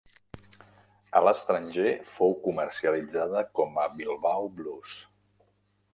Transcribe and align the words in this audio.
A 1.19 1.21
l'estranger 1.25 1.91
fou 2.13 2.35
comercialitzada 2.47 3.47
com 3.61 3.81
a 3.85 3.87
Bilbao 4.01 4.53
Blues. 4.59 4.97